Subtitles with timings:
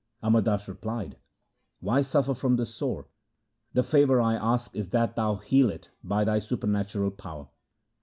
[0.23, 1.17] Amar Das replied,'
[1.79, 3.05] Why suffer from this sore?
[3.73, 7.49] The favour I ask is that thou heal it by thy supernatural power.'